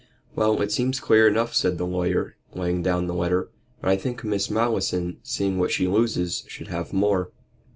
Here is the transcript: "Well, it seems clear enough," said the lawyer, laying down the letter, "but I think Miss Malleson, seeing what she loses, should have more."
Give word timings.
"Well, 0.35 0.59
it 0.63 0.71
seems 0.71 0.99
clear 0.99 1.27
enough," 1.27 1.53
said 1.53 1.77
the 1.77 1.85
lawyer, 1.85 2.35
laying 2.55 2.81
down 2.81 3.05
the 3.05 3.13
letter, 3.13 3.49
"but 3.81 3.91
I 3.91 3.97
think 3.97 4.23
Miss 4.23 4.49
Malleson, 4.49 5.17
seeing 5.21 5.59
what 5.59 5.69
she 5.69 5.87
loses, 5.87 6.43
should 6.47 6.69
have 6.69 6.91
more." 6.91 7.31